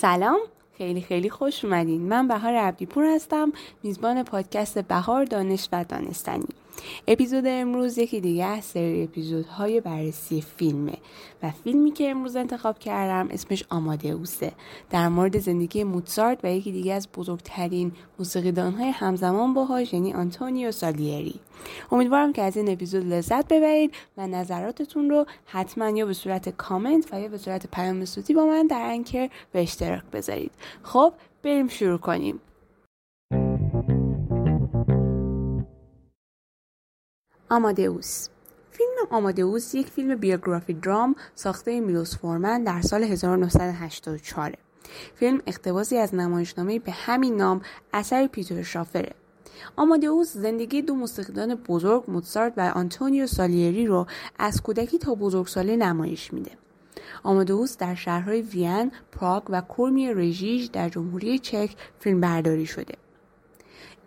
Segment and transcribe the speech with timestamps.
[0.00, 0.38] سلام.
[0.78, 2.08] خیلی خیلی خوش اومدین.
[2.08, 6.46] من بهار عبدیپور هستم میزبان پادکست بهار دانش و دانستنی.
[7.08, 10.98] اپیزود امروز یکی دیگه از سری اپیزودهای بررسی فیلمه
[11.42, 14.52] و فیلمی که امروز انتخاب کردم اسمش آماده اوسه
[14.90, 21.40] در مورد زندگی موتسارت و یکی دیگه از بزرگترین موسیقیدانهای همزمان باهاش یعنی آنتونیو سالیری.
[21.92, 27.12] امیدوارم که از این اپیزود لذت ببرید و نظراتتون رو حتما یا به صورت کامنت
[27.12, 30.52] و یا به صورت پیام صوتی با من در انکر به اشتراک بذارید.
[30.82, 31.12] خب
[31.42, 32.40] بریم شروع کنیم.
[37.52, 38.28] آمادئوس.
[38.70, 44.54] فیلم آمادئوس یک فیلم بیوگرافی درام ساخته میلوس فورمن در سال 1984
[45.14, 47.60] فیلم اقتباسی از نمایشنامه به همین نام
[47.92, 49.12] اثر پیتر شافره
[49.76, 54.06] آمادئوس زندگی دو موسیقیدان بزرگ موتسارت و آنتونیو سالیری رو
[54.38, 56.50] از کودکی تا بزرگسالی نمایش میده.
[57.22, 62.94] آمادئوس در شهرهای وین، پراگ و کرومیرژیژ در جمهوری چک فیلم برداری شده.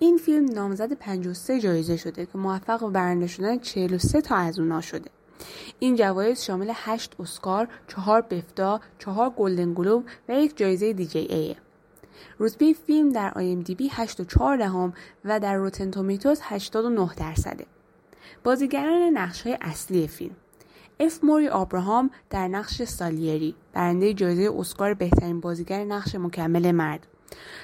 [0.03, 4.81] این فیلم نامزد 53 جایزه شده که موفق به برنده شدن 43 تا از اونا
[4.81, 5.09] شده.
[5.79, 11.55] این جوایز شامل 8 اسکار، 4 بفتا، 4 گلدن گلوب و یک جایزه DGA ه.
[12.39, 14.93] رتبه فیلم در IMDb 8 و 4 دهم
[15.25, 17.65] و در Rotten Tomatoes 89 درصده.
[18.43, 20.35] بازیگران نقش های اصلی فیلم
[20.99, 27.07] اف موری آبراهام در نقش سالیری برنده جایزه اسکار بهترین بازیگر نقش مکمل مرد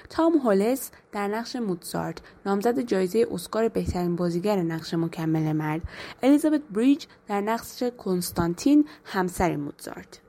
[0.10, 5.82] تام هولس در نقش موتسارت نامزد جایزه اسکار بهترین بازیگر نقش مکمل مرد.
[6.24, 10.20] الیزابت بریج در نقش کنستانتین همسر موتسارت.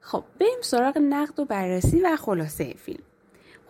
[0.00, 3.02] خب بریم سراغ نقد و بررسی و خلاصه فیلم.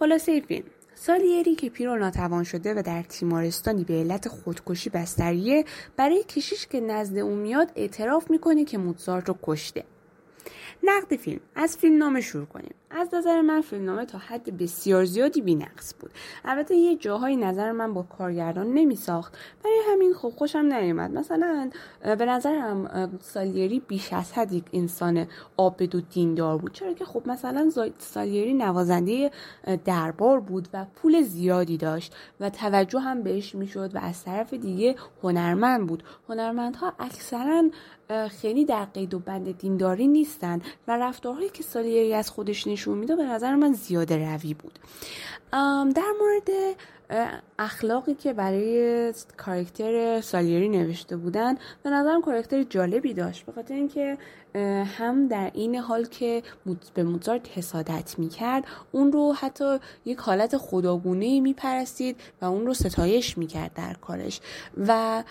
[0.00, 0.66] خلاصه فیلم.
[0.94, 5.65] سالیری که پیر و ناتوان شده و در تیمارستانی به علت خودکشی بستریه
[5.97, 9.84] برای کشیش که نزد او میاد اعتراف می‌کنه که موتزارت رو کشته.
[10.84, 11.40] نقد فیلم.
[11.54, 12.74] از فیلم نامه شروع کنیم.
[12.90, 16.10] از نظر من فیلمنامه تا حد بسیار زیادی بینقص بود.
[16.44, 21.10] البته یه جاهای نظر من با کارگردان نمی ساخت برای همین خب خوشم نیومد.
[21.10, 26.72] مثلا به نظرم سالیری بیش از حد یک انسان عابد و دیندار بود.
[26.72, 29.30] چرا که خب مثلا سالیری نوازنده
[29.84, 34.94] دربار بود و پول زیادی داشت و توجه هم بهش می‌شد و از طرف دیگه
[35.22, 36.02] هنرمند بود.
[36.28, 37.62] هنرمندها اکثرا
[38.28, 43.16] خیلی در قید و بند دینداری نیستن و رفتارهایی که سالیری از خودش نشون میده
[43.16, 44.78] به نظر من زیاده روی بود.
[45.94, 46.76] در مورد
[47.58, 53.46] اخلاقی که برای کارکتر سالیری نوشته بودن به نظرم کارکتر جالبی داشت.
[53.46, 54.18] به خاطر اینکه
[54.98, 56.42] هم در این حال که
[56.94, 63.38] به موزارت حسادت می‌کرد اون رو حتی یک حالت خداگونه میپرستید و اون رو ستایش
[63.38, 64.40] می‌کرد در کارش.
[64.76, 65.22] و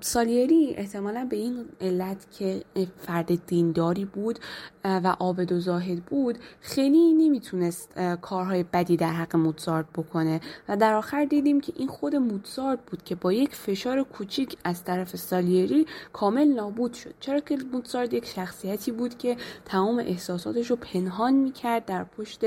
[0.00, 2.62] سالیری احتمالا به این علت که
[2.98, 4.38] فرد دینداری بود
[4.84, 10.40] و عابد و زاهد بود خیلی نمی‌تونست کارهای بدی در حق موتسارت بکنه.
[10.68, 14.84] و در آخر دیدیم که این خود موتسارت بود که با یک فشار کوچیک از
[14.84, 17.14] طرف سالیری کامل نابود شد.
[17.20, 22.40] چرا که موتسارت یک شخصیتی بود که تمام احساساتش رو پنهان می‌کرد در پشت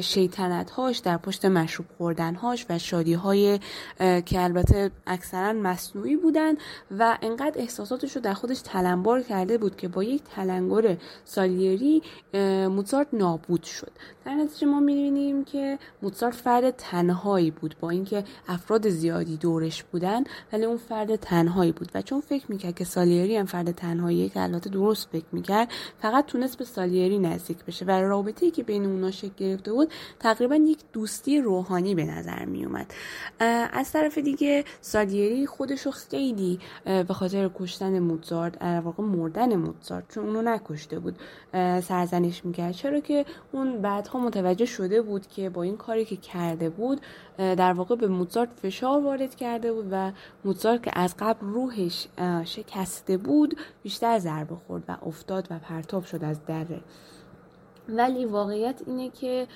[0.00, 3.60] شیطنتهاش در پشت مشروب خوردنهاش و شادیهای
[3.98, 6.54] که البته اکثرا مصنوعی بودن
[6.98, 12.02] و انقدر احساساتش رو در خودش تلمبار کرده بود که با یک تلنگر سالیری
[12.70, 13.92] موتسارت نابود شد.
[14.24, 20.24] در نتیجه ما می‌بینیم که موتسارت فرد تنهایی بود با اینکه افراد زیادی دورش بودن
[20.52, 21.90] ولی اون فرد تنهایی بود.
[21.94, 25.68] و چون فکر می‌کرد که سالیری هم فرد تنهایی که البته درست فکر می‌کرد
[26.02, 27.84] فقط تونست به سالیری نزدیک بشه.
[27.84, 32.94] و رابطه که بین اونا شکل گرفته بود تقریبا یک دوستی روحانی به نظر میومد
[33.72, 40.04] از طرف دیگه سالیری خودش رو خیلی به خاطر کشتن موتزارت در واقع مردن موتزارت
[40.08, 41.18] چون اونو نکشته بود
[41.82, 42.72] سرزنش می‌کرد.
[42.72, 47.00] چرا که اون بعدها متوجه شده بود که با این کاری که کرده بود
[47.38, 50.12] در واقع به موزارت فشار وارد کرده بود و
[50.44, 52.08] موزارت که از قبل روحش
[52.44, 56.80] شکسته بود بیشتر ضربه خورد و افتاد و پرتاب شد از دره.
[57.88, 59.46] ولی واقعیت اینه که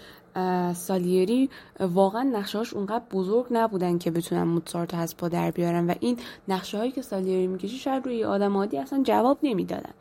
[0.75, 1.51] سالیری
[1.81, 6.19] واقعا نقشهاش اونقدر بزرگ نبودن که بتونن موتسارت از پا در بیارن و این
[6.49, 9.93] نقشه هایی که سالیری می‌کشه شاید روی آدم عادی اصلا جواب نمی‌دادن.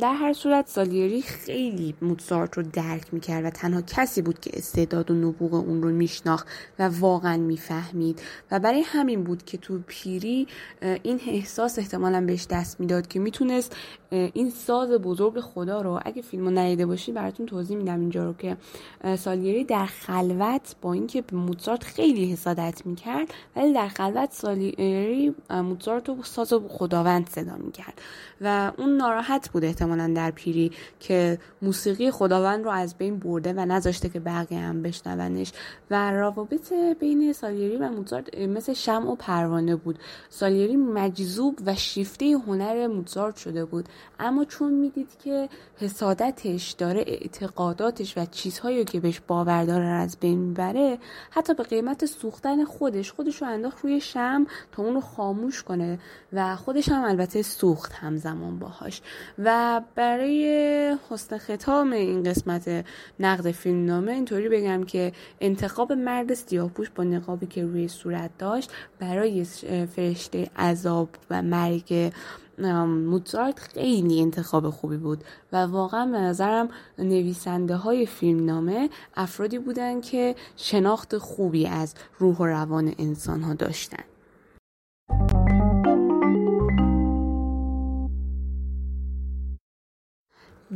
[0.00, 5.10] در هر صورت سالیری خیلی موتسارت رو درک می‌کرد و تنها کسی بود که استعداد
[5.10, 6.46] و نبوغ اون رو میشناخت
[6.78, 8.22] و واقعا می‌فهمید.
[8.50, 10.46] و برای همین بود که تو پیری
[11.02, 13.76] این احساس احتمالا بهش دست می‌داد که می‌تونست
[14.10, 18.56] این ساز بزرگ خدا رو اگه فیلمو ندیده باشید براتون توضیح میدم اینجا رو که
[19.18, 26.08] سالیری در خلوت با اینکه به موزارت خیلی حسادت می‌کرد ولی در خلوت سالیری موزارت
[26.08, 28.00] رو ساز خداوند صدا می‌کرد
[28.40, 33.60] و اون ناراحت بود احتمالا در پیری که موسیقی خداوند رو از بین برده و
[33.60, 35.52] نذاشته که بقیه هم بشنونش.
[35.90, 39.98] و روابط بین سالیری و موزارت مثل شم و پروانه بود.
[40.30, 43.88] سالیری مجذوب و شیفته هنر موزارت شده بود.
[44.18, 50.38] اما چون می‌دید که حسادتش داره اعتقاداتش و چیزهایی که بهش باور داره از بین
[50.38, 50.98] می‌بره
[51.30, 55.98] حتی به قیمت سوختن خودش خودش رو انداخت روی شم تا اون رو خاموش کنه
[56.32, 59.02] و خودش هم البته سوخت همزمان باهاش.
[59.38, 62.84] و برای حسن ختام این قسمت
[63.20, 68.72] نقد فیلم نامه اینطوری بگم که انتخاب مرد سیاهپوش با نقابی که روی صورت داشت
[68.98, 69.44] برای
[69.96, 72.12] فرشته عذاب و مرگ
[72.86, 76.68] موزارت خیلی انتخاب خوبی بود و واقعا به نظرم
[76.98, 83.54] نویسنده های فیلم نامه افرادی بودن که شناخت خوبی از روح و روان انسان ها
[83.54, 84.04] داشتن.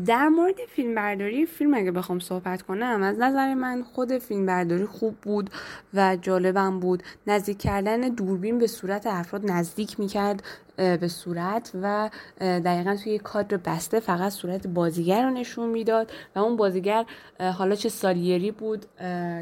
[0.06, 4.86] در مورد فیلم برداری فیلم اگه بخوام صحبت کنم از نظر من خود فیلم برداری
[4.86, 5.50] خوب بود
[5.94, 7.02] و جالبم بود.
[7.26, 10.42] نزدیک کردن دوربین به صورت افراد نزدیک می‌کرد.
[10.76, 12.10] به صورت و
[12.40, 17.04] دقیقا توی کادر بسته فقط صورت بازیگر رو نشون می‌داد و اون بازیگر
[17.40, 18.86] حالا چه سالیری بود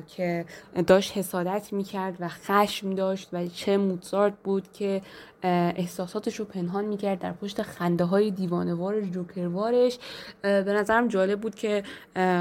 [0.06, 0.44] که
[0.86, 5.02] داشت حسادت می‌کرد و خشم داشت و چه موزارت بود که
[5.42, 9.98] احساساتش رو پنهان می‌کرد در پشت خنده های دیوانوار جوکروارش
[10.42, 11.82] به نظرم جالب بود که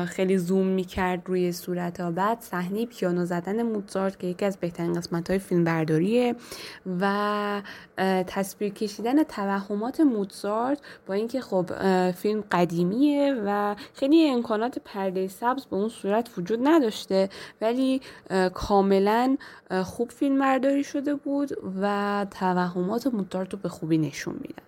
[0.07, 1.99] خیلی زوم می‌کرد روی صورت.
[1.99, 6.35] ها بعد صحنه پیانو زدن موزارت که یکی از بهترین قسمت های فیلم برداریه
[7.01, 7.61] و
[8.27, 11.65] تصویر کشیدن توهمات موزارت با اینکه خب
[12.11, 17.29] فیلم قدیمیه و خیلی امکانات پرده سبز به اون صورت وجود نداشته
[17.61, 18.01] ولی
[18.53, 19.37] کاملا
[19.83, 21.49] خوب فیلم برداری شده بود
[21.81, 24.63] و توهمات موزارت رو به خوبی نشون میدن.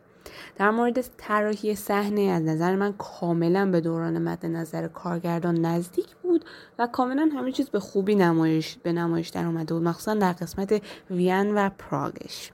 [0.55, 6.45] در مورد طراحی صحنه از نظر من کاملا به دوران مد نظر کارگردان نزدیک بود
[6.79, 10.81] و کاملا همه چیز به خوبی نمایش به نمایش در اومده بود مخصوصا در قسمت
[11.11, 12.51] وین و پراگش.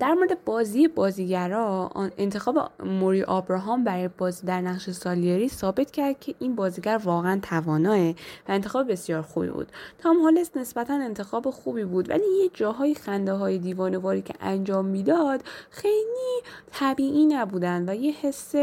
[0.00, 6.34] در مورد بازی بازیگرا انتخاب موری آبراهام برای بازی در نقش سالیری ثابت کرد که
[6.38, 8.14] این بازیگر واقعا تواناه و
[8.48, 9.72] انتخاب بسیار خوبی بود.
[9.98, 15.42] تام هالس نسبتا انتخاب خوبی بود ولی یه جاهای خنده های دیوانواری که انجام می‌داد
[15.70, 16.42] خیلی
[16.72, 18.54] طبیعی نبودن و یه حس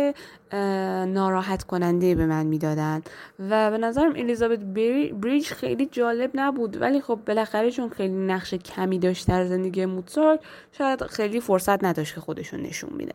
[1.06, 3.02] ناراحت کننده به من می‌دادن.
[3.50, 4.60] و به نظرم الیزابت
[5.22, 6.82] بریج خیلی جالب نبود.
[6.82, 10.40] ولی خب بالاخره چون خیلی نقش کمی داشت در زندگی موتسارت
[10.72, 13.14] شاید خیلی فرصت نداشت که خودشون نشون میده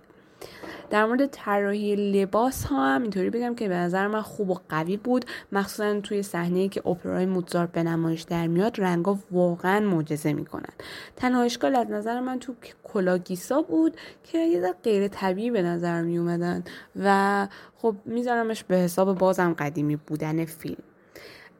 [0.94, 4.96] در مورد طراحی لباس ها هم اینطوری بگم که به نظر من خوب و قوی
[4.96, 5.24] بود.
[5.52, 10.72] مخصوصا توی صحنه که اپرای موزارت به نمایش در میاد رنگا واقعا معجزه می‌کنن.
[11.16, 12.54] تنها اشکال از نظر من تو
[12.84, 16.64] کلاگیسا بود که یه غیر طبیعی به نظر می اومدن
[16.96, 20.82] و خب میذارمش به حساب بازم قدیمی بودن فیلم.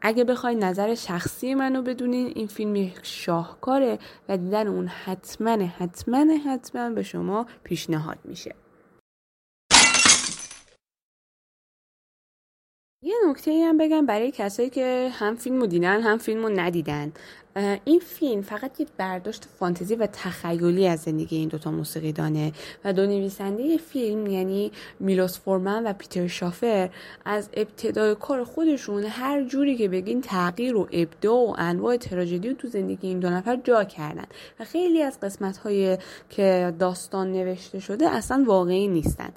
[0.02, 3.98] اگه بخوای نظر شخصی منو بدونین این فیلم شاهکاره
[4.29, 8.55] و دیدن اون حتما حتما حتما به شما پیشنهاد میشه
[13.05, 17.12] یه نکته هم بگم برای کسایی که هم فیلم رو دیدن هم فیلم رو ندیدن.
[17.84, 22.53] این فیلم فقط یک برداشت فانتزی و تخیلی از زندگی این دوتا موسیقی دانه
[22.84, 26.91] و دو نویسنده فیلم یعنی میلوس فورمن و پیتر شافر
[27.25, 32.69] از ابتدای کار خودشون هر جوری که بگین تغییر و ابداع و انواع تراژدی تو
[32.69, 34.27] زندگی این دو نفر جا کردن
[34.61, 35.99] و خیلی از قسمت های
[36.31, 39.31] که داستان نوشته شده اصلا واقعی نیستن.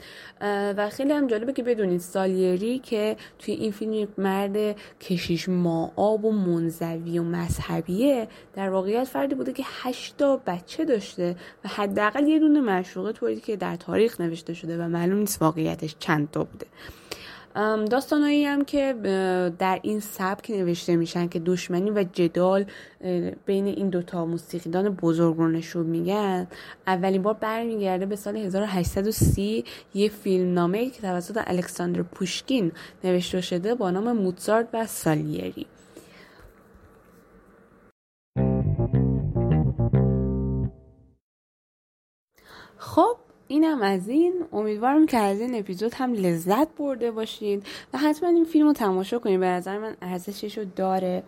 [0.78, 5.50] و خیلی هم جالبه که بدونید سالیری که توی این فیلم مرد کشیش
[5.96, 8.07] آب و منزوی و مذهبیه
[8.54, 11.36] در واقعیت فردی بوده که هشتا بچه داشته
[11.66, 15.96] و حداقل یه دونه مشروقه طوری که در تاریخ نوشته شده و معلوم نیست واقعیتش
[16.00, 16.66] چند تا بوده.
[17.90, 18.96] داستانهایی هم که
[19.60, 22.66] در این سبک نوشته میشن که دشمنی و جدال
[23.46, 26.48] بین این دوتا موسیقیدان بزرگ رو نشون میگن.
[26.88, 32.72] اولین بار برمیگرده به سال 1830 یه فیلم نامه که توسط الکساندر پوشکین
[33.04, 35.66] نوشته شده با نام موتزارت و سالیری.
[42.96, 43.16] خب
[43.48, 44.34] اینم از این.
[44.54, 47.64] امیدوارم که از این اپیزود هم لذت برده باشید
[47.94, 51.24] و حتما این فیلم رو تماشا کنید به نظر من ارزشش رو داره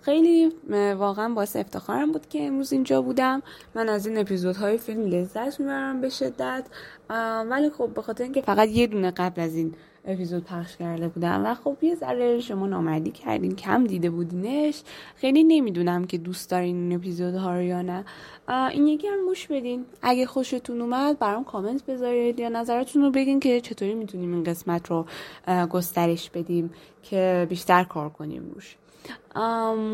[0.00, 0.52] خیلی
[0.98, 3.42] واقعا باعث افتخارم بود که امروز اینجا بودم.
[3.74, 6.64] من از این اپیزودهای فیلم لذت می‌برم به شدت.
[7.50, 9.74] ولی خب به خاطر اینکه فقط یه دونه قبل از این
[10.06, 14.82] اپیزود پخش کرده بودم و خب یه ذره شما نامردی کردین کم دیده بودینش.
[15.16, 18.04] خیلی نمی‌دونم که دوست دارین این اپیزودها رو یا نه.
[18.48, 19.84] این یکی هم موش بدین.
[20.02, 24.90] اگه خوشتون اومد برام کامنت بذارید یا نظرتون رو بگین که چطوری می‌تونیم این قسمت
[24.90, 25.06] رو
[25.70, 26.70] گسترش بدیم
[27.02, 28.76] که بیشتر کار کنیم روش.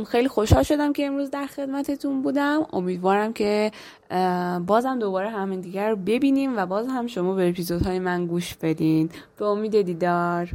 [0.07, 2.67] خیلی خوشحال شدم که امروز در خدمتتون بودم.
[2.73, 3.71] امیدوارم که
[4.67, 9.11] بازم دوباره همین دیگر رو ببینیم و باز هم شما به اپیزودهای من گوش بدین.
[9.37, 10.49] به امید دیدار.